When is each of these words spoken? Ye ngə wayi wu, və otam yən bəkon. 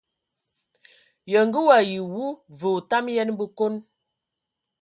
Ye 1.31 1.39
ngə 1.47 1.59
wayi 1.67 1.97
wu, 2.13 2.25
və 2.59 2.67
otam 2.79 3.05
yən 3.17 3.29
bəkon. 3.39 3.73